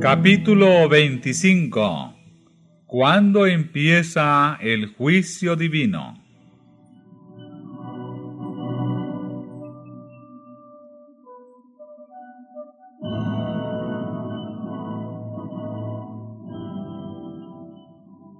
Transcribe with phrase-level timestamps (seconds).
[0.00, 2.14] Capítulo 25
[2.84, 6.22] ¿Cuándo empieza el juicio divino?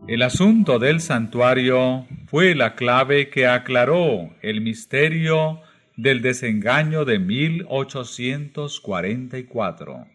[0.07, 5.61] El asunto del santuario fue la clave que aclaró el misterio
[5.97, 10.09] del desengaño de 1844.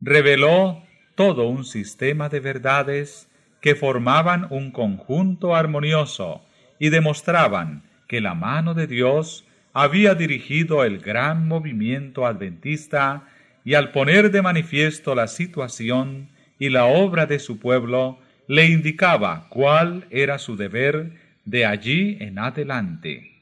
[0.00, 0.82] Reveló
[1.14, 3.28] todo un sistema de verdades
[3.60, 6.40] que formaban un conjunto armonioso
[6.78, 13.28] y demostraban que la mano de Dios había dirigido el gran movimiento adventista
[13.62, 19.48] y al poner de manifiesto la situación y la obra de su pueblo, le indicaba
[19.50, 23.40] cuál era su deber de allí en adelante.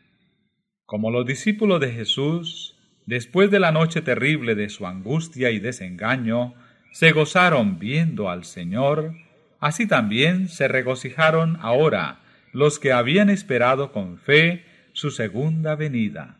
[0.86, 6.54] Como los discípulos de Jesús, después de la noche terrible de su angustia y desengaño,
[6.92, 9.16] se gozaron viendo al Señor,
[9.58, 12.20] así también se regocijaron ahora
[12.52, 16.38] los que habían esperado con fe su segunda venida.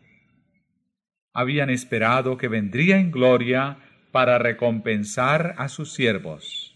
[1.33, 3.79] Habían esperado que vendría en gloria
[4.13, 6.71] para recompensar a sus siervos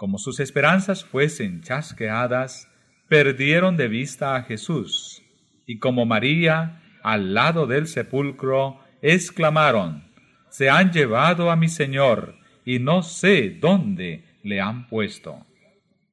[0.00, 2.69] como sus esperanzas fuesen chasqueadas,
[3.10, 5.24] perdieron de vista a Jesús,
[5.66, 10.04] y como María, al lado del sepulcro, exclamaron,
[10.48, 15.44] Se han llevado a mi Señor, y no sé dónde le han puesto.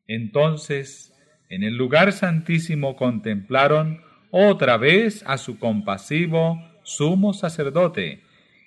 [0.08, 1.14] Entonces,
[1.50, 8.24] en el lugar santísimo contemplaron otra vez a su compasivo sumo sacerdote,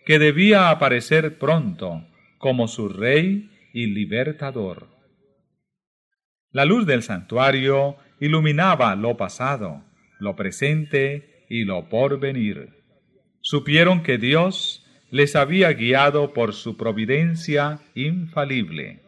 [0.06, 2.06] que debía aparecer pronto
[2.38, 4.86] como su rey y libertador.
[6.52, 9.82] La luz del santuario iluminaba lo pasado,
[10.18, 12.68] lo presente y lo porvenir.
[13.40, 19.00] Supieron que Dios les había guiado por su providencia infalible,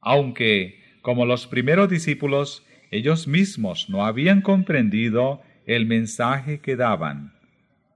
[0.00, 7.34] aunque, como los primeros discípulos, ellos mismos no habían comprendido el mensaje que daban.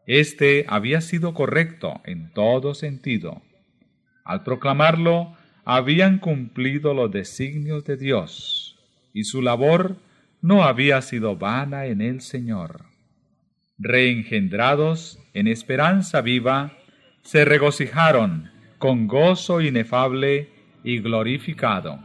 [0.07, 3.43] Este había sido correcto en todo sentido.
[4.25, 8.79] Al proclamarlo, habían cumplido los designios de Dios
[9.15, 9.97] y su labor
[10.43, 12.87] no había sido vana en el Señor.
[13.79, 16.73] Reengendrados en esperanza viva,
[17.23, 20.51] se regocijaron con gozo inefable
[20.83, 22.01] y glorificado.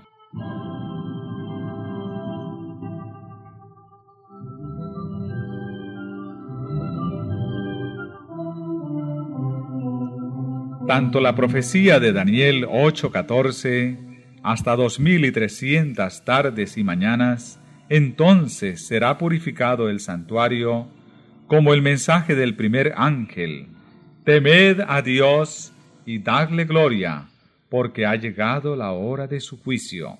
[10.87, 13.97] Tanto la profecía de Daniel 8:14
[14.43, 17.59] hasta dos mil y trescientas tardes y mañanas,
[17.89, 20.87] entonces será purificado el santuario,
[21.47, 23.67] como el mensaje del primer ángel.
[24.25, 25.73] Temed a Dios
[26.05, 27.29] y dadle gloria,
[27.69, 30.17] porque ha llegado la hora de su juicio.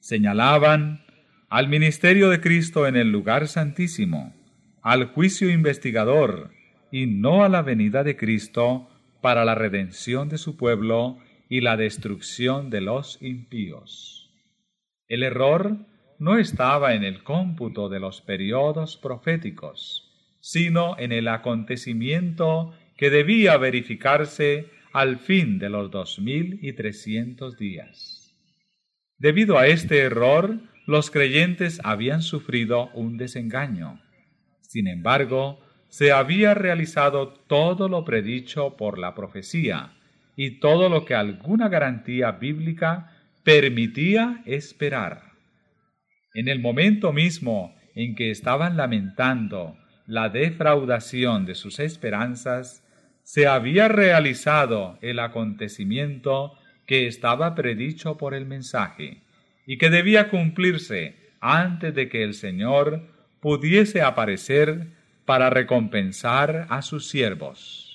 [0.00, 1.04] Señalaban
[1.48, 4.34] al ministerio de Cristo en el lugar santísimo,
[4.82, 6.50] al juicio investigador,
[6.90, 8.88] y no a la venida de Cristo
[9.20, 11.18] para la redención de su pueblo
[11.48, 14.30] y la destrucción de los impíos.
[15.08, 15.78] El error
[16.18, 20.10] no estaba en el cómputo de los periodos proféticos,
[20.40, 27.58] sino en el acontecimiento que debía verificarse al fin de los dos mil y trescientos
[27.58, 28.34] días.
[29.18, 34.00] Debido a este error, los creyentes habían sufrido un desengaño.
[34.60, 39.96] Sin embargo, se había realizado todo lo predicho por la profecía,
[40.36, 43.10] y todo lo que alguna garantía bíblica
[43.42, 45.25] permitía esperar.
[46.36, 52.84] En el momento mismo en que estaban lamentando la defraudación de sus esperanzas,
[53.22, 56.52] se había realizado el acontecimiento
[56.84, 59.22] que estaba predicho por el mensaje
[59.66, 63.00] y que debía cumplirse antes de que el Señor
[63.40, 64.88] pudiese aparecer
[65.24, 67.85] para recompensar a sus siervos.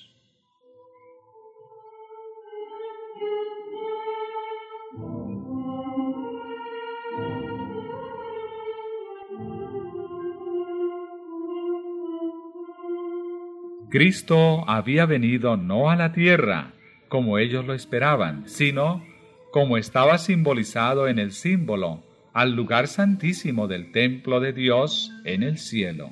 [13.92, 16.72] Cristo había venido no a la tierra,
[17.08, 19.04] como ellos lo esperaban, sino,
[19.50, 22.02] como estaba simbolizado en el símbolo,
[22.32, 26.10] al lugar santísimo del templo de Dios en el cielo.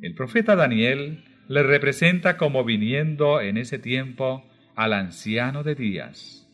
[0.00, 6.48] El profeta Daniel le representa como viniendo en ese tiempo al anciano de días.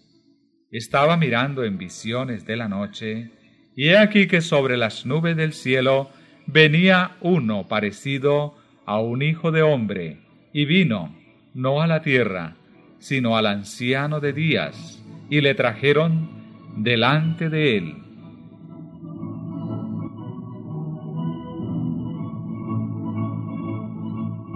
[0.70, 3.32] Estaba mirando en visiones de la noche,
[3.76, 6.08] y he aquí que sobre las nubes del cielo
[6.46, 8.59] venía uno parecido
[8.90, 10.16] a un hijo de hombre,
[10.52, 11.14] y vino,
[11.54, 12.56] no a la tierra,
[12.98, 16.28] sino al anciano de días, y le trajeron
[16.76, 17.94] delante de él.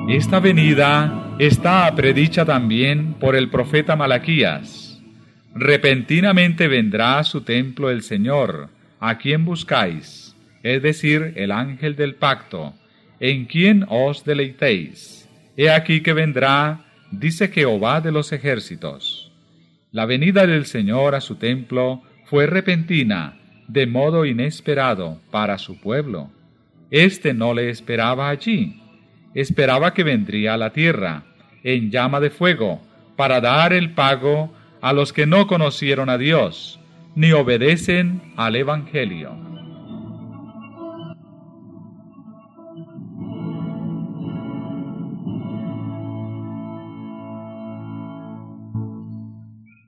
[0.09, 5.01] Esta venida está predicha también por el profeta Malaquías.
[5.55, 10.35] Repentinamente vendrá a su templo el Señor, a quien buscáis,
[10.65, 12.75] es decir, el ángel del pacto,
[13.25, 15.29] en quien os deleitéis.
[15.57, 19.33] He aquí que vendrá, dice Jehová de los ejércitos.
[19.93, 23.39] La venida del Señor a su templo fue repentina,
[23.69, 26.31] de modo inesperado para su pueblo.
[26.91, 28.85] Este no le esperaba allí
[29.35, 31.25] esperaba que vendría a la tierra
[31.63, 32.81] en llama de fuego
[33.17, 36.81] para dar el pago a los que no conocieron a Dios
[37.17, 39.54] ni obedecen al Evangelio.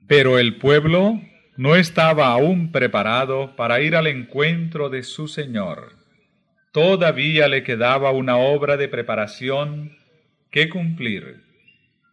[0.07, 1.21] Pero el pueblo
[1.57, 5.97] no estaba aún preparado para ir al encuentro de su Señor.
[6.71, 9.97] Todavía le quedaba una obra de preparación
[10.51, 11.43] que cumplir.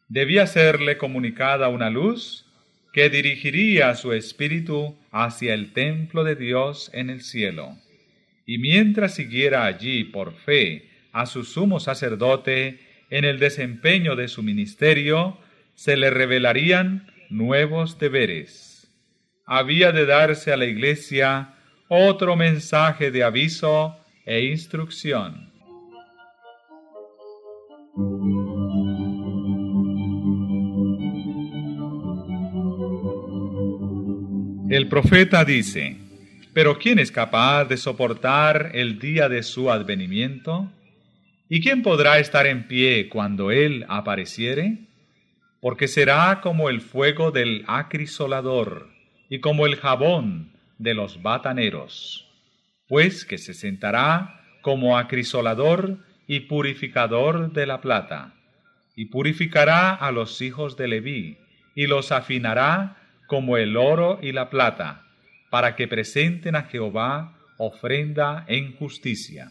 [0.08, 2.46] Debía serle comunicada una luz
[2.92, 7.76] que dirigiría su espíritu hacia el templo de Dios en el cielo.
[8.46, 12.80] Y mientras siguiera allí por fe a su sumo sacerdote
[13.10, 15.38] en el desempeño de su ministerio,
[15.74, 18.92] se le revelarían nuevos deberes.
[19.46, 21.54] Había de darse a la iglesia
[21.88, 25.52] otro mensaje de aviso e instrucción.
[34.70, 35.98] El profeta dice,
[36.52, 40.70] pero ¿quién es capaz de soportar el día de su advenimiento?
[41.48, 44.78] ¿Y quién podrá estar en pie cuando Él apareciere?
[45.64, 48.90] Porque será como el fuego del acrisolador
[49.30, 52.24] y como el jabón de los bataneros
[52.88, 58.34] pues que se sentará como acrisolador y purificador de la plata,
[58.94, 61.38] y purificará a los hijos de Leví,
[61.74, 62.96] y los afinará
[63.26, 65.06] como el oro y la plata,
[65.50, 69.50] para que presenten a Jehová ofrenda en justicia.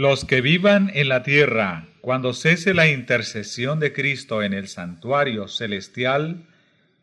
[0.00, 5.48] Los que vivan en la tierra, cuando cese la intercesión de Cristo en el santuario
[5.48, 6.46] celestial,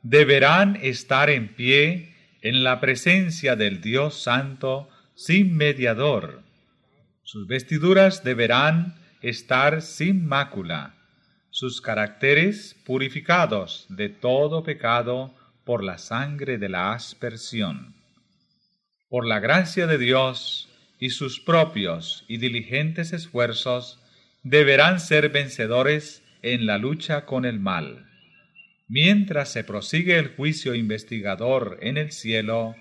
[0.02, 6.42] deberán estar en pie en la presencia del Dios Santo sin mediador.
[7.24, 10.96] Sus vestiduras deberán estar sin mácula,
[11.50, 17.94] sus caracteres purificados de todo pecado por la sangre de la aspersión.
[19.10, 20.70] Por la gracia de Dios
[21.00, 24.00] y sus propios y diligentes esfuerzos,
[24.44, 28.06] deberán ser vencedores en la lucha con el mal.
[28.88, 32.76] Mientras se prosigue el juicio investigador en el cielo,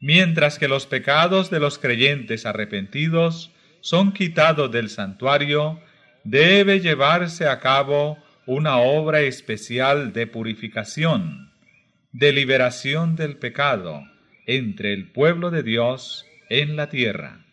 [0.00, 5.80] mientras que los pecados de los creyentes arrepentidos son quitados del santuario,
[6.24, 11.52] debe llevarse a cabo una obra especial de purificación,
[12.12, 14.02] de liberación del pecado
[14.46, 17.44] entre el pueblo de Dios en la tierra.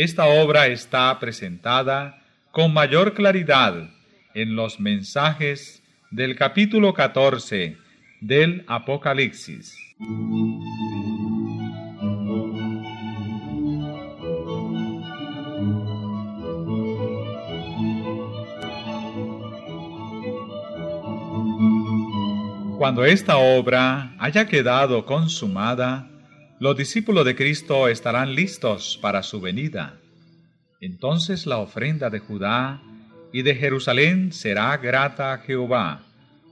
[0.00, 3.90] Esta obra está presentada con mayor claridad
[4.32, 7.76] en los mensajes del capítulo 14
[8.20, 9.76] del Apocalipsis.
[22.78, 26.08] Cuando esta obra haya quedado consumada,
[26.60, 30.00] los discípulos de Cristo estarán listos para su venida.
[30.80, 32.82] Entonces la ofrenda de Judá
[33.32, 36.02] y de Jerusalén será grata a Jehová,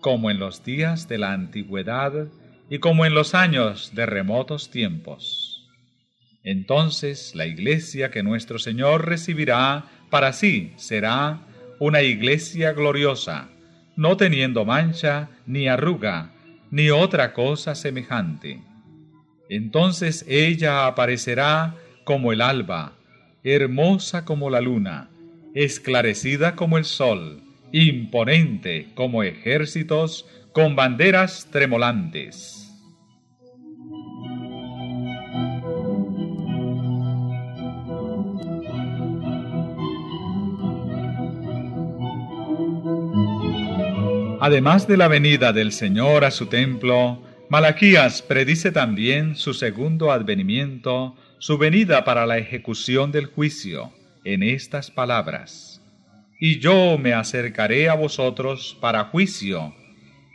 [0.00, 2.28] como en los días de la antigüedad
[2.70, 5.68] y como en los años de remotos tiempos.
[6.44, 11.40] Entonces la iglesia que nuestro Señor recibirá para sí será
[11.80, 13.48] una iglesia gloriosa,
[13.96, 16.32] no teniendo mancha, ni arruga,
[16.70, 18.62] ni otra cosa semejante.
[19.48, 22.92] Entonces ella aparecerá como el alba,
[23.44, 25.10] hermosa como la luna,
[25.54, 32.62] esclarecida como el sol, imponente como ejércitos con banderas tremolantes.
[44.40, 51.14] Además de la venida del Señor a su templo, Malaquías predice también su segundo advenimiento
[51.38, 53.92] su venida para la ejecución del juicio
[54.24, 55.80] en estas palabras.
[56.40, 59.76] Y yo me acercaré a vosotros para juicio,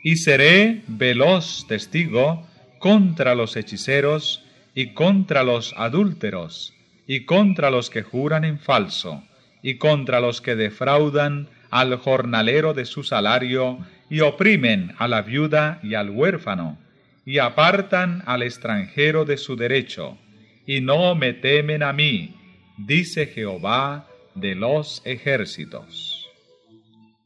[0.06, 2.48] y seré veloz testigo
[2.80, 6.74] contra los hechiceros y contra los adúlteros,
[7.08, 9.22] y contra los que juran en falso,
[9.62, 15.82] y contra los que defraudan al jornalero de su salario, y oprimen a la viuda
[15.84, 16.77] y al huérfano,
[17.25, 20.18] y apartan al extranjero de su derecho,
[20.66, 22.36] y no me temen a mí,
[22.78, 26.30] dice Jehová de los ejércitos.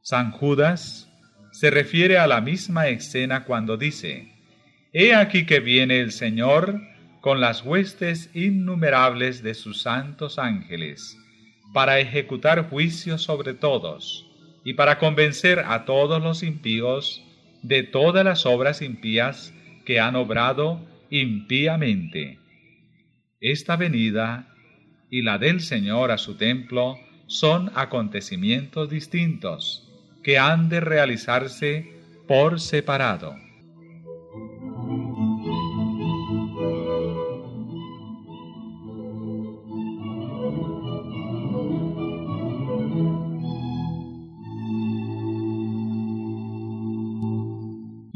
[0.02, 1.10] San Judas
[1.52, 4.32] se refiere a la misma escena cuando dice,
[4.94, 6.82] He aquí que viene el Señor
[7.22, 11.18] con las huestes innumerables de sus santos ángeles,
[11.74, 14.26] para ejecutar juicio sobre todos,
[14.64, 17.22] y para convencer a todos los impíos
[17.62, 19.55] de todas las obras impías
[19.86, 22.40] que han obrado impíamente.
[23.40, 24.54] Esta venida
[25.10, 29.88] y la del Señor a su templo son acontecimientos distintos
[30.24, 31.94] que han de realizarse
[32.28, 33.45] por separado.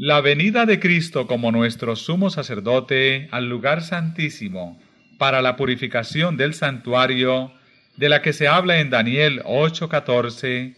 [0.02, 4.80] La venida de Cristo como nuestro sumo sacerdote al lugar santísimo
[5.18, 7.52] para la purificación del santuario,
[7.98, 10.74] de la que se habla en Daniel 8:14,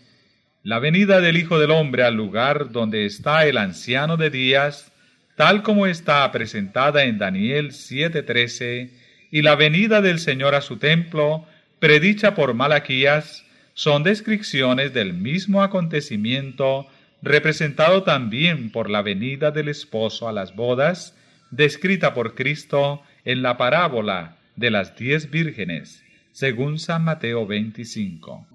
[0.64, 4.90] la venida del Hijo del Hombre al lugar donde está el anciano de días,
[5.36, 8.90] tal como está presentada en Daniel 7:13,
[9.30, 11.46] y la venida del Señor a su templo,
[11.78, 16.88] predicha por Malaquías, son descripciones del mismo acontecimiento
[17.22, 21.16] representado también por la venida del esposo a las bodas,
[21.50, 28.46] descrita por Cristo en la parábola de las diez vírgenes, según San Mateo 25.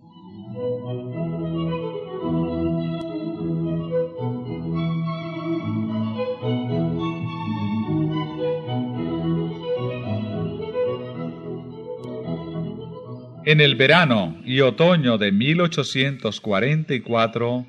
[13.45, 17.65] En el verano y otoño de 1844,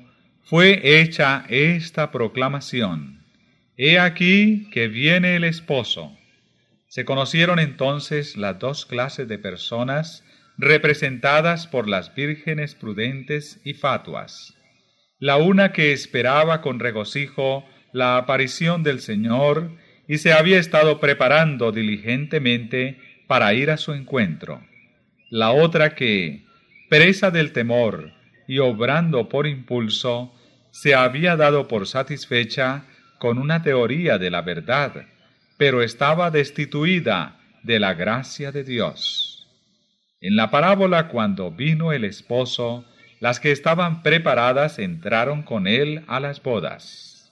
[0.49, 3.23] fue hecha esta proclamación.
[3.77, 6.17] He aquí que viene el esposo.
[6.87, 10.25] Se conocieron entonces las dos clases de personas
[10.57, 14.57] representadas por las vírgenes prudentes y fatuas.
[15.19, 17.63] La una que esperaba con regocijo
[17.93, 19.77] la aparición del Señor
[20.07, 24.65] y se había estado preparando diligentemente para ir a su encuentro.
[25.29, 26.43] La otra que,
[26.89, 28.13] presa del temor
[28.47, 30.33] y obrando por impulso,
[30.71, 32.83] se había dado por satisfecha
[33.17, 35.05] con una teoría de la verdad,
[35.57, 39.47] pero estaba destituida de la gracia de Dios.
[40.21, 42.85] En la parábola cuando vino el esposo,
[43.19, 47.31] las que estaban preparadas entraron con él a las bodas.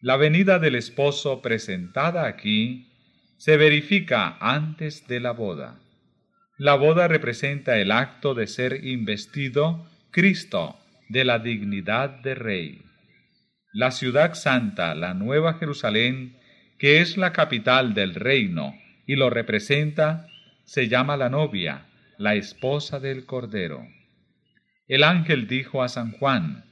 [0.00, 2.88] La venida del esposo presentada aquí
[3.36, 5.80] se verifica antes de la boda.
[6.56, 10.77] La boda representa el acto de ser investido Cristo
[11.08, 12.82] de la dignidad de rey.
[13.72, 16.38] La ciudad santa, la Nueva Jerusalén,
[16.78, 18.74] que es la capital del reino
[19.06, 20.28] y lo representa,
[20.64, 21.86] se llama la novia,
[22.18, 23.86] la esposa del Cordero.
[24.86, 26.64] El ángel dijo a San Juan,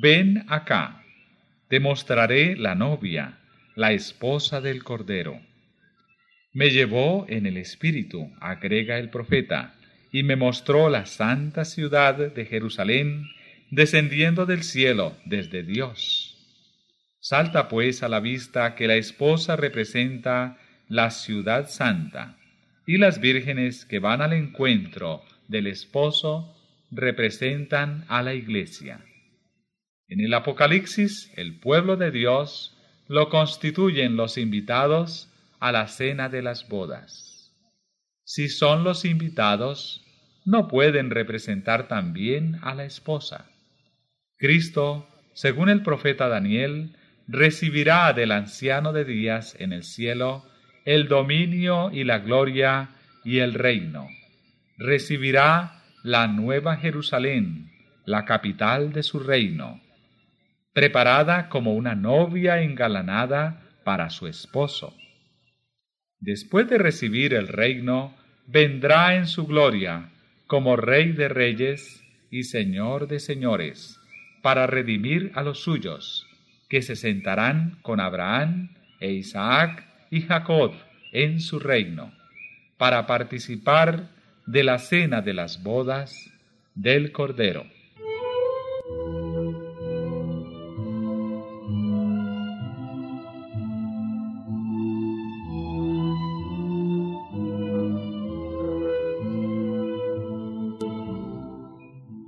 [0.00, 1.04] Ven acá,
[1.68, 3.38] te mostraré la novia,
[3.74, 5.40] la esposa del Cordero.
[6.52, 9.74] Me llevó en el espíritu, agrega el profeta,
[10.12, 13.24] y me mostró la santa ciudad de Jerusalén,
[13.72, 16.36] descendiendo del cielo desde Dios.
[17.20, 22.36] Salta pues a la vista que la esposa representa la ciudad santa,
[22.86, 26.54] y las vírgenes que van al encuentro del esposo
[26.90, 29.02] representan a la iglesia.
[30.06, 32.76] En el Apocalipsis, el pueblo de Dios
[33.08, 37.54] lo constituyen los invitados a la cena de las bodas.
[38.24, 40.04] Si son los invitados,
[40.44, 43.48] no pueden representar también a la esposa.
[44.42, 46.96] Cristo, según el profeta Daniel,
[47.28, 50.44] recibirá del anciano de días en el cielo
[50.84, 52.88] el dominio y la gloria
[53.22, 54.08] y el reino.
[54.76, 57.70] Recibirá la nueva Jerusalén,
[58.04, 59.80] la capital de su reino,
[60.72, 64.92] preparada como una novia engalanada para su esposo.
[66.18, 68.16] Después de recibir el reino,
[68.48, 70.10] vendrá en su gloria
[70.48, 74.00] como Rey de reyes y Señor de señores
[74.42, 76.26] para redimir a los suyos,
[76.68, 80.72] que se sentarán con Abraham e Isaac y Jacob
[81.12, 82.12] en su reino,
[82.76, 84.08] para participar
[84.46, 86.30] de la cena de las bodas
[86.74, 87.66] del Cordero.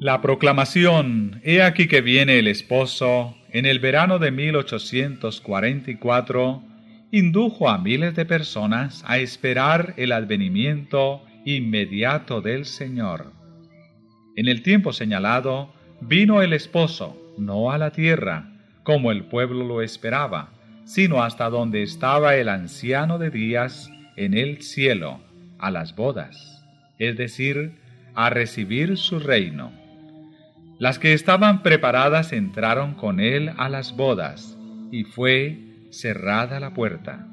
[0.05, 6.63] La proclamación, He aquí que viene el esposo, en el verano de 1844,
[7.11, 13.33] indujo a miles de personas a esperar el advenimiento inmediato del Señor.
[14.37, 19.81] En el tiempo señalado, vino el esposo, no a la tierra, como el pueblo lo
[19.81, 20.53] esperaba,
[20.85, 25.21] sino hasta donde estaba el anciano de días en el cielo,
[25.59, 26.63] a las bodas,
[26.99, 27.73] es decir,
[28.15, 29.83] a recibir su reino.
[30.85, 34.59] Las que estaban preparadas entraron con él a las bodas,
[34.93, 35.57] y fue
[35.91, 37.27] cerrada la puerta.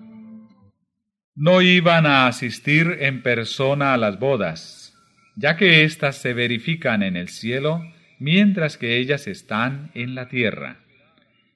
[1.36, 4.96] No iban a asistir en persona a las bodas,
[5.36, 7.84] ya que éstas se verifican en el cielo,
[8.20, 10.77] mientras que ellas están en la tierra.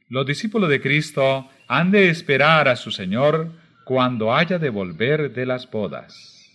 [0.10, 3.54] Los discípulos de Cristo han de esperar a su Señor
[3.86, 6.52] cuando haya de volver de las bodas.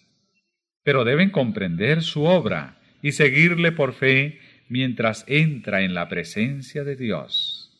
[0.85, 4.39] Pero deben comprender su obra y seguirle por fe
[4.71, 7.71] mientras entra en la presencia de Dios.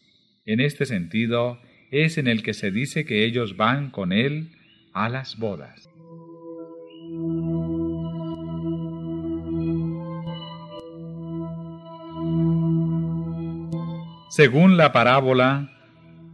[0.45, 1.59] En este sentido
[1.91, 4.51] es en el que se dice que ellos van con Él
[4.93, 5.89] a las bodas.
[14.31, 15.71] Según la parábola,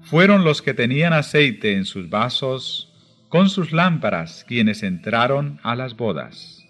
[0.03, 2.93] fueron los que tenían aceite en sus vasos
[3.29, 6.66] con sus lámparas quienes entraron a las bodas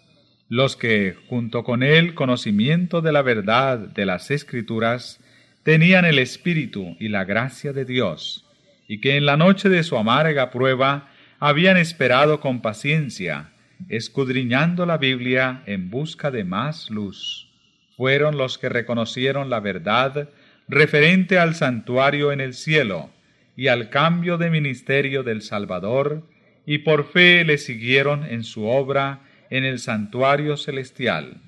[0.49, 5.21] los que, junto con el conocimiento de la verdad de las Escrituras,
[5.63, 8.47] tenían el Espíritu y la gracia de Dios,
[8.87, 13.51] y que en la noche de su amarga prueba habían esperado con paciencia,
[13.89, 17.49] escudriñando la Biblia en busca de más luz.
[17.97, 20.29] Fueron los que reconocieron la verdad
[20.69, 23.11] referente al santuario en el cielo
[23.57, 26.23] y al cambio de ministerio del Salvador,
[26.67, 31.41] y por fe le siguieron en su obra en el santuario celestial.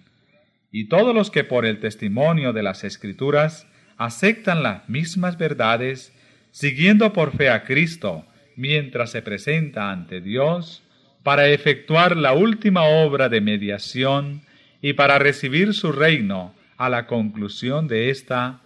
[0.71, 6.13] Y todos los que por el testimonio de las Escrituras aceptan las mismas verdades,
[6.51, 8.25] siguiendo por fe a Cristo,
[8.57, 10.83] mientras se presenta ante Dios,
[11.23, 14.43] para efectuar la última obra de mediación
[14.81, 18.61] y para recibir su reino a la conclusión de ésta,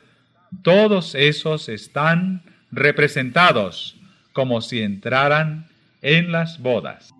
[0.62, 3.96] todos esos están representados
[4.32, 5.68] como si entraran
[6.02, 7.14] en las bodas.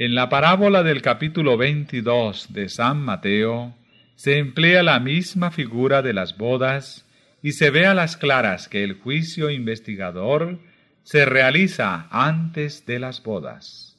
[0.00, 3.76] En la parábola del capítulo 22 de San Mateo
[4.14, 7.06] se emplea la misma figura de las bodas
[7.42, 10.58] y se ve a las claras que el juicio investigador
[11.02, 13.98] se realiza antes de las bodas.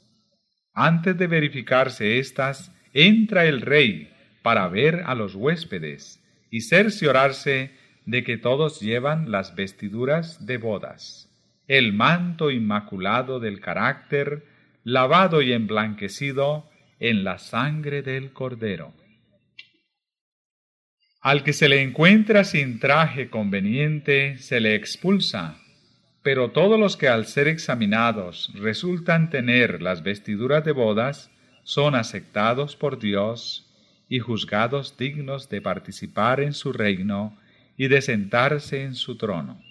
[0.74, 4.12] Antes de verificarse éstas, entra el rey
[4.42, 7.76] para ver a los huéspedes y cerciorarse
[8.08, 11.30] de que todos llevan las vestiduras de bodas,
[11.68, 14.50] el manto inmaculado del carácter
[14.84, 18.94] lavado y emblanquecido en la sangre del Cordero.
[21.22, 25.58] Al que se le encuentra sin traje conveniente se le expulsa,
[26.24, 31.32] pero todos los que al ser examinados resultan tener las vestiduras de bodas
[31.64, 33.68] son aceptados por Dios
[34.10, 37.38] y juzgados dignos de participar en su reino
[37.78, 39.62] y de sentarse en su trono.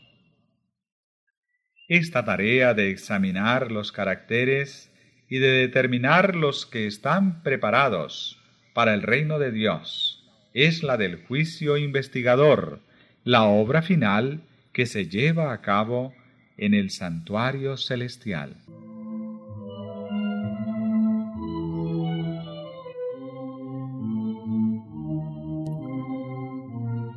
[1.89, 4.90] Esta tarea de examinar los caracteres
[5.31, 8.37] y de determinar los que están preparados
[8.75, 10.29] para el reino de Dios.
[10.53, 12.81] Es la del juicio investigador,
[13.23, 16.13] la obra final que se lleva a cabo
[16.59, 18.57] en el santuario celestial.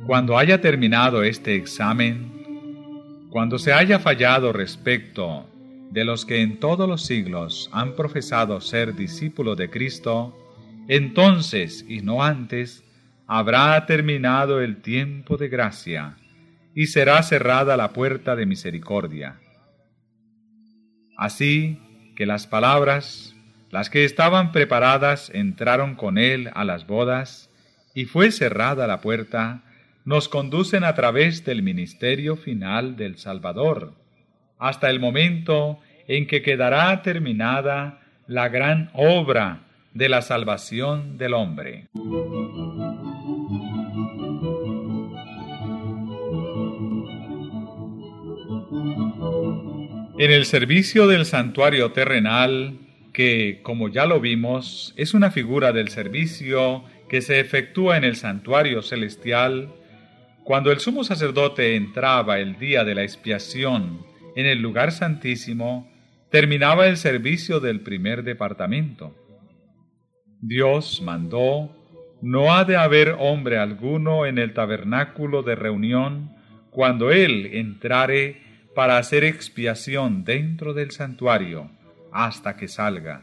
[0.06, 5.48] Cuando haya terminado este examen, cuando se haya fallado respecto
[5.90, 10.36] de los que en todos los siglos han profesado ser discípulos de Cristo,
[10.88, 12.84] entonces y no antes
[13.26, 16.16] habrá terminado el tiempo de gracia
[16.74, 19.40] y será cerrada la puerta de misericordia.
[21.16, 21.78] Así
[22.16, 23.34] que las palabras,
[23.70, 27.50] las que estaban preparadas, entraron con él a las bodas,
[27.94, 29.62] y fue cerrada la puerta,
[30.04, 33.94] nos conducen a través del ministerio final del Salvador,
[34.64, 39.60] hasta el momento en que quedará terminada la gran obra
[39.92, 41.88] de la salvación del hombre.
[50.16, 52.78] En el servicio del santuario terrenal,
[53.12, 58.16] que, como ya lo vimos, es una figura del servicio que se efectúa en el
[58.16, 59.68] santuario celestial,
[60.42, 65.90] cuando el sumo sacerdote entraba el día de la expiación en el lugar santísimo,
[66.30, 69.14] terminaba el servicio del primer departamento.
[70.40, 71.70] Dios mandó,
[72.20, 76.32] no ha de haber hombre alguno en el tabernáculo de reunión
[76.70, 78.42] cuando Él entrare
[78.74, 81.70] para hacer expiación dentro del santuario
[82.12, 83.22] hasta que salga.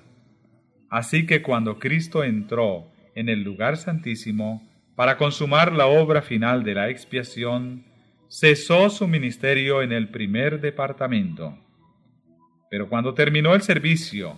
[0.89, 6.75] Así que cuando Cristo entró en el lugar santísimo para consumar la obra final de
[6.75, 7.85] la expiación,
[8.31, 11.57] cesó su ministerio en el primer departamento.
[12.69, 14.37] Pero cuando terminó el servicio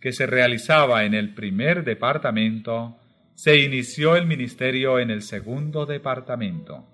[0.00, 2.96] que se realizaba en el primer departamento,
[3.36, 6.84] se inició el ministerio en el segundo departamento.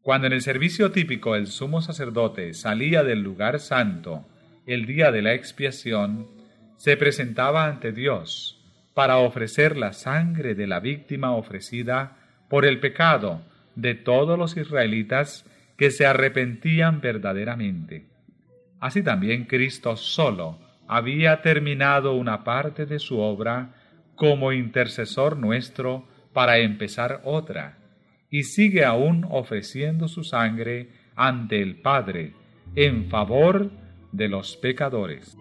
[0.00, 4.26] Cuando en el servicio típico el sumo sacerdote salía del lugar santo
[4.64, 6.28] el día de la expiación,
[6.78, 8.58] se presentaba ante Dios
[8.94, 12.16] para ofrecer la sangre de la víctima ofrecida
[12.48, 15.44] por el pecado de todos los israelitas
[15.76, 18.06] que se arrepentían verdaderamente.
[18.80, 20.58] Así también Cristo solo
[20.88, 23.74] había terminado una parte de su obra
[24.16, 27.78] como intercesor nuestro para empezar otra
[28.30, 32.32] y sigue aún ofreciendo su sangre ante el Padre
[32.74, 33.70] en favor
[34.10, 35.36] de los pecadores.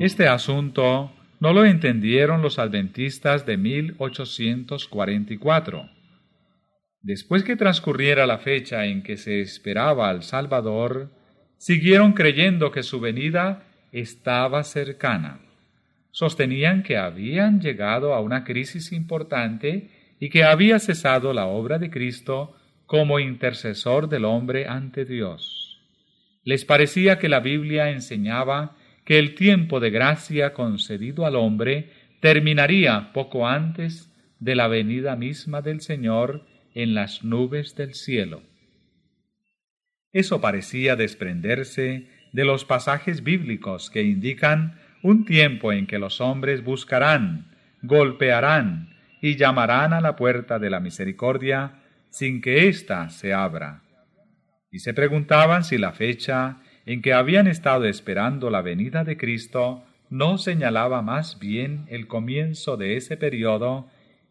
[0.00, 5.90] Este asunto no lo entendieron los adventistas de 1844.
[7.02, 11.10] Después que transcurriera la fecha en que se esperaba al Salvador,
[11.58, 15.42] siguieron creyendo que su venida estaba cercana.
[16.12, 21.90] Sostenían que habían llegado a una crisis importante y que había cesado la obra de
[21.90, 25.78] Cristo como intercesor del hombre ante Dios.
[26.42, 28.76] Les parecía que la Biblia enseñaba
[29.10, 35.62] que el tiempo de gracia concedido al hombre terminaría poco antes de la venida misma
[35.62, 38.44] del Señor en las nubes del cielo.
[40.12, 46.62] Eso parecía desprenderse de los pasajes bíblicos que indican un tiempo en que los hombres
[46.62, 53.82] buscarán, golpearán y llamarán a la puerta de la misericordia sin que ésta se abra.
[54.70, 59.84] Y se preguntaban si la fecha en que habían estado esperando la venida de Cristo
[60.08, 63.88] no señalaba más bien el comienzo de ese periodo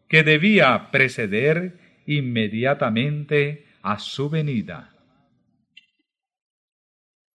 [0.08, 4.90] que debía preceder inmediatamente a su venida.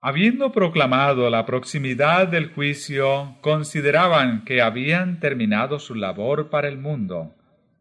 [0.01, 7.33] Habiendo proclamado la proximidad del juicio, consideraban que habían terminado su labor para el mundo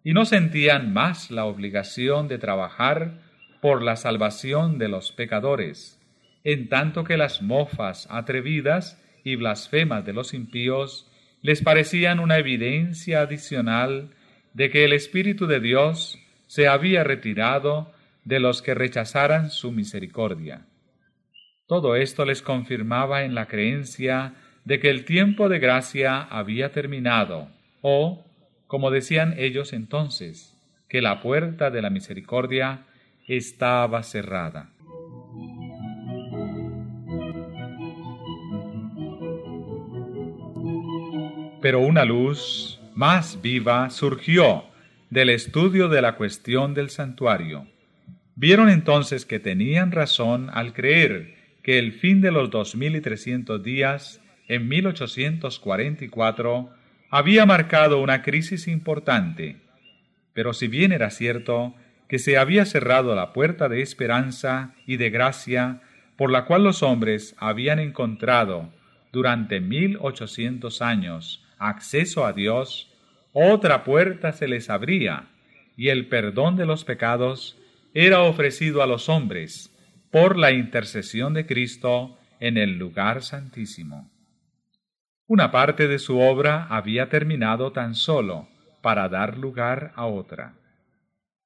[0.03, 3.21] y no sentían más la obligación de trabajar
[3.61, 6.01] por la salvación de los pecadores,
[6.45, 13.23] en tanto que las mofas atrevidas y blasfemas de los impíos les parecían una evidencia
[13.23, 14.11] adicional
[14.53, 17.93] de que el Espíritu de Dios se había retirado
[18.25, 20.67] de los que rechazaran su misericordia.
[21.67, 27.49] Todo esto les confirmaba en la creencia de que el tiempo de gracia había terminado,
[27.81, 28.25] o,
[28.67, 30.57] como decían ellos entonces,
[30.89, 32.87] que la puerta de la misericordia
[33.27, 34.74] estaba cerrada.
[41.65, 44.65] Pero una luz más viva surgió
[45.09, 47.67] del estudio de la cuestión del santuario.
[48.37, 54.69] Vieron entonces que tenían razón al creer que el fin de los 2300 días, en
[54.69, 56.69] 1844,
[57.09, 59.57] había marcado una crisis importante.
[60.35, 61.75] Pero si bien era cierto
[62.11, 65.81] que se había cerrado la puerta de esperanza y de gracia
[66.17, 68.69] por la cual los hombres habían encontrado
[69.13, 72.93] durante 1800 años acceso a Dios,
[73.33, 75.29] otra puerta se les abría,
[75.77, 77.59] y el perdón de los pecados
[77.95, 79.71] era ofrecido a los hombres
[80.11, 84.11] por la intercesión de Cristo en el lugar santísimo.
[85.27, 88.49] Una parte de su obra había terminado tan solo
[88.83, 90.55] para dar lugar a otra.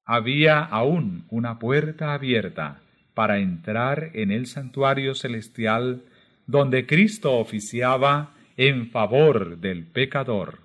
[0.05, 2.81] Había aún una puerta abierta
[3.13, 6.03] para entrar en el santuario celestial
[6.45, 10.59] donde Cristo oficiaba en favor del pecador.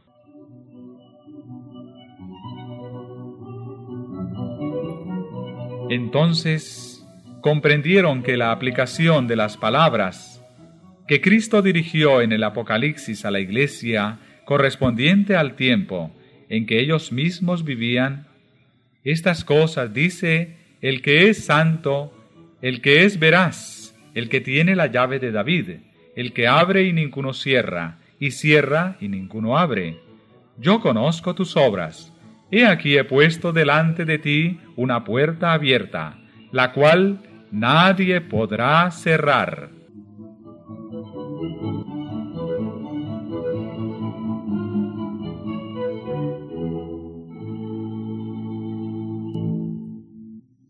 [5.88, 7.06] Entonces
[7.40, 10.44] comprendieron que la aplicación de las palabras
[11.06, 16.10] que Cristo dirigió en el Apocalipsis a la iglesia correspondiente al tiempo
[16.48, 18.26] en que ellos mismos vivían?
[19.04, 22.12] Estas cosas dice el que es santo,
[22.60, 25.76] el que es veraz, el que tiene la llave de David,
[26.16, 30.00] el que abre y ninguno cierra, y cierra y ninguno abre.
[30.58, 32.12] Yo conozco tus obras.
[32.50, 36.18] He aquí he puesto delante de ti una puerta abierta,
[36.52, 39.70] la cual nadie podrá cerrar.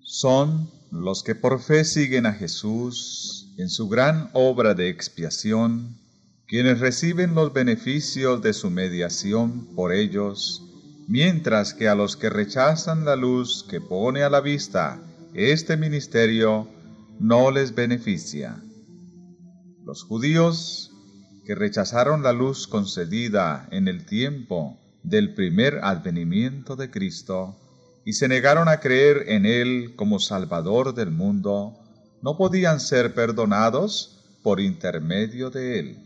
[0.01, 5.97] Son los que por fe siguen a Jesús en su gran obra de expiación,
[6.47, 10.63] quienes reciben los beneficios de su mediación por ellos,
[11.09, 15.01] mientras que a los que rechazan la luz que pone a la vista
[15.35, 16.69] este ministerio
[17.19, 18.63] no les beneficia.
[19.85, 20.93] Los judíos
[21.45, 27.59] que rechazaron la luz concedida en el tiempo del primer advenimiento de Cristo
[28.05, 31.84] y se negaron a creer en Él como Salvador del mundo,
[32.25, 35.99] no podían ser perdonados por intermedio de Él.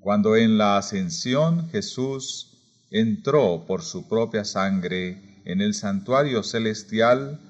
[0.00, 2.58] Cuando en la ascensión Jesús
[2.90, 7.40] entró por su propia sangre en el santuario celestial,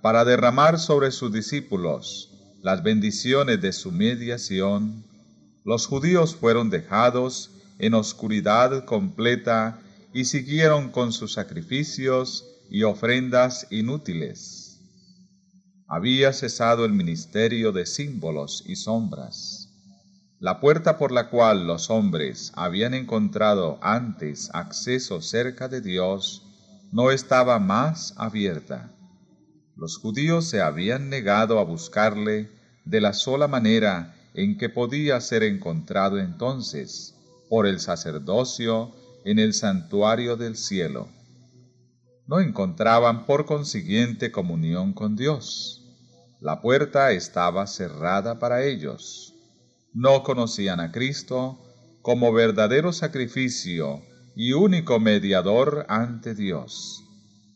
[0.00, 2.30] para derramar sobre sus discípulos
[2.62, 5.04] las bendiciones de su mediación,
[5.64, 9.80] los judíos fueron dejados en oscuridad completa
[10.14, 14.61] y siguieron con sus sacrificios y ofrendas inútiles.
[15.92, 19.68] Había cesado el ministerio de símbolos y sombras.
[20.40, 26.42] La puerta por la cual los hombres habían encontrado antes acceso cerca de Dios
[26.90, 28.90] no estaba más abierta
[29.82, 32.50] los judíos se habían negado a buscarle
[32.84, 37.16] de la sola manera en que podía ser encontrado entonces
[37.48, 38.92] por el sacerdocio
[39.24, 41.08] en el santuario del cielo.
[42.26, 45.81] No encontraban por consiguiente comunión con Dios.
[46.42, 49.32] La puerta estaba cerrada para ellos.
[49.94, 51.58] No conocían a Cristo
[52.02, 54.02] como verdadero sacrificio
[54.36, 57.02] y único mediador ante Dios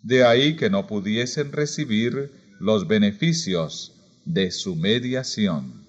[0.07, 3.93] de ahí que no pudiesen recibir los beneficios
[4.25, 5.85] de su mediación.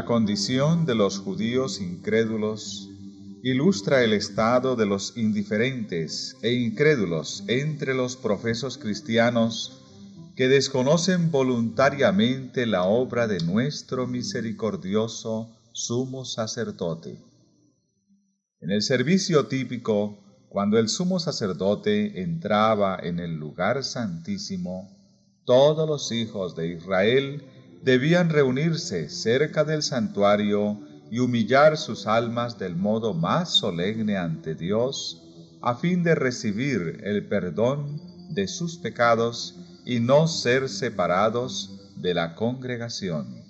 [0.00, 2.88] La condición de los judíos incrédulos
[3.42, 9.78] ilustra el estado de los indiferentes e incrédulos entre los profesos cristianos
[10.36, 17.18] que desconocen voluntariamente la obra de nuestro misericordioso sumo sacerdote.
[18.62, 20.16] En el servicio típico,
[20.48, 24.96] cuando el sumo sacerdote entraba en el lugar santísimo,
[25.44, 27.44] todos los hijos de Israel
[27.82, 35.22] debían reunirse cerca del santuario y humillar sus almas del modo más solemne ante Dios,
[35.62, 42.34] a fin de recibir el perdón de sus pecados y no ser separados de la
[42.34, 43.44] congregación.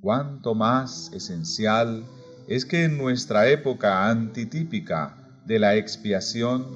[0.00, 2.04] Cuanto más esencial
[2.48, 6.66] es que en nuestra época antitípica de la expiación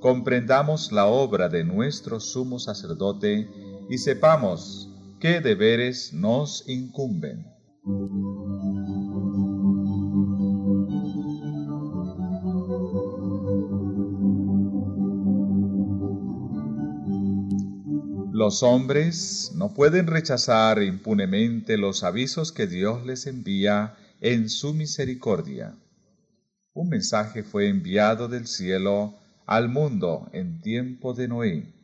[0.00, 3.48] comprendamos la obra de nuestro sumo sacerdote
[3.88, 4.89] y sepamos
[5.20, 7.46] qué deberes nos incumben.
[18.32, 25.76] Los hombres no pueden rechazar impunemente los avisos que Dios les envía en su misericordia.
[26.72, 31.74] Un mensaje fue enviado del cielo al mundo en tiempo de Noé,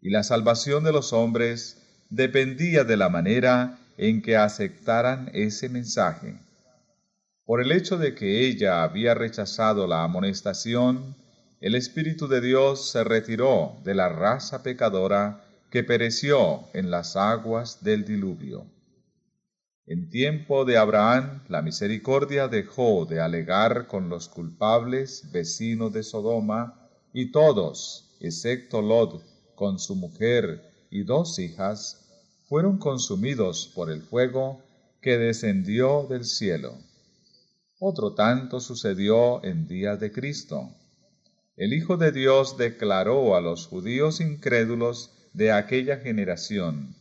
[0.00, 1.76] y la salvación de los hombres
[2.10, 6.38] dependía de la manera en que aceptaran ese mensaje.
[7.44, 11.16] Por el hecho de que ella había rechazado la amonestación,
[11.60, 17.82] el Espíritu de Dios se retiró de la raza pecadora que pereció en las aguas
[17.84, 18.66] del diluvio.
[19.86, 26.88] En tiempo de Abraham, la misericordia dejó de alegar con los culpables vecinos de Sodoma,
[27.12, 29.22] y todos, excepto Lot,
[29.56, 31.99] con su mujer y dos hijas,
[32.50, 34.60] fueron consumidos por el fuego
[35.00, 36.76] que descendió del cielo.
[37.78, 40.68] Otro tanto sucedió en días de Cristo.
[41.54, 46.96] El Hijo de Dios declaró a los judíos incrédulos de aquella generación.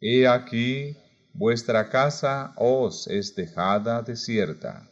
[0.00, 0.96] He aquí,
[1.32, 4.88] vuestra casa os es dejada desierta.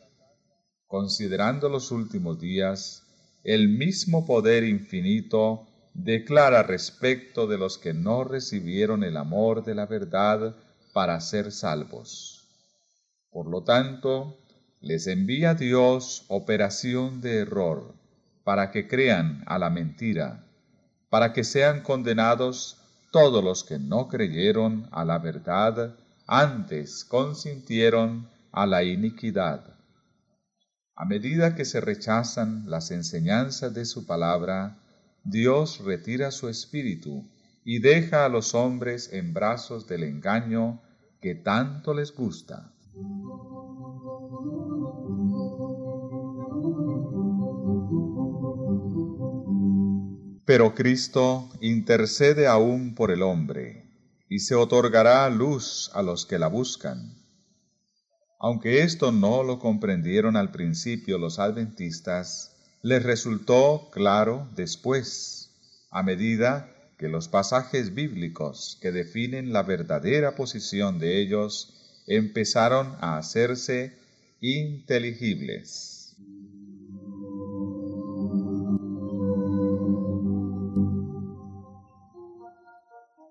[0.89, 3.05] Considerando los últimos días,
[3.45, 9.87] el mismo poder infinito declara respecto de los que no recibieron el amor de la
[9.87, 10.55] verdad
[10.93, 12.47] para ser salvos.
[13.31, 14.37] Por lo tanto,
[14.81, 17.95] les envía Dios operación de error,
[18.45, 20.45] para que crean a la mentira,
[21.09, 22.79] para que sean condenados
[23.11, 29.75] todos los que no creyeron a la verdad, antes consintieron a la iniquidad.
[30.95, 34.77] A medida que se rechazan las enseñanzas de su palabra,
[35.29, 37.29] Dios retira su espíritu
[37.65, 40.81] y deja a los hombres en brazos del engaño
[41.21, 42.73] que tanto les gusta.
[50.45, 53.91] Pero Cristo intercede aún por el hombre,
[54.29, 57.17] y se otorgará luz a los que la buscan.
[58.39, 62.56] Aunque esto no lo comprendieron al principio los adventistas,
[62.87, 65.51] les resultó claro después,
[65.91, 71.75] a medida que los pasajes bíblicos que definen la verdadera posición de ellos
[72.07, 73.99] empezaron a hacerse
[74.41, 76.15] inteligibles.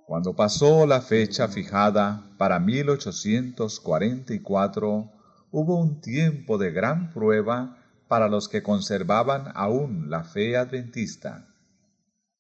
[0.06, 5.12] Cuando pasó la fecha fijada para 1844,
[5.52, 11.48] hubo un tiempo de gran prueba para los que conservaban aún la fe adventista.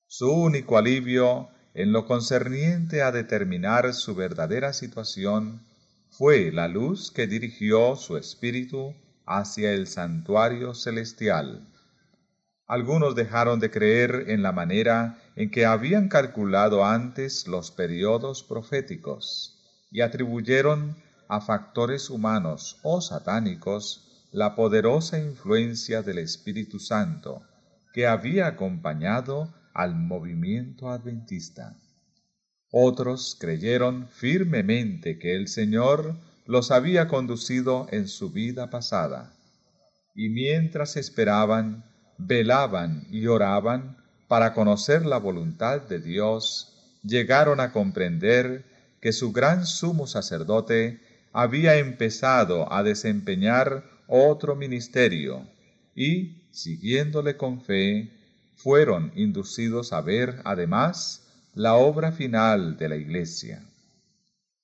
[0.07, 5.61] Su único alivio en lo concerniente a determinar su verdadera situación
[6.09, 11.67] fue la luz que dirigió su espíritu hacia el santuario celestial.
[12.67, 19.61] Algunos dejaron de creer en la manera en que habían calculado antes los periodos proféticos
[19.91, 20.95] y atribuyeron
[21.27, 24.04] a factores humanos o satánicos
[24.35, 27.41] la poderosa influencia del Espíritu Santo
[27.93, 31.77] que había acompañado al movimiento adventista.
[32.69, 39.33] Otros creyeron firmemente que el Señor los había conducido en su vida pasada,
[40.13, 41.85] y mientras esperaban,
[42.17, 43.95] velaban y oraban
[44.27, 48.65] para conocer la voluntad de Dios, llegaron a comprender
[48.99, 50.99] que su gran sumo sacerdote
[51.31, 55.47] había empezado a desempeñar otro ministerio
[55.95, 58.11] y, siguiéndole con fe,
[58.55, 63.63] fueron inducidos a ver además la obra final de la Iglesia.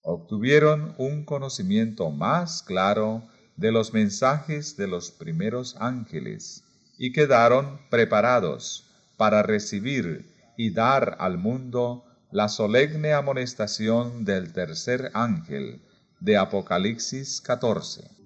[0.03, 6.63] Obtuvieron un conocimiento más claro de los mensajes de los primeros ángeles
[6.97, 15.81] y quedaron preparados para recibir y dar al mundo la solemne amonestación del tercer ángel
[16.19, 18.20] de Apocalipsis 14.